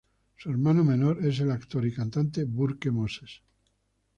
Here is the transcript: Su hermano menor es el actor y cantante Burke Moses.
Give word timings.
Su 0.35 0.49
hermano 0.49 0.83
menor 0.83 1.23
es 1.23 1.41
el 1.41 1.51
actor 1.51 1.85
y 1.85 1.93
cantante 1.93 2.43
Burke 2.45 2.89
Moses. 2.89 3.43